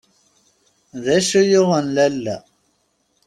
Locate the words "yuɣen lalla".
1.51-2.37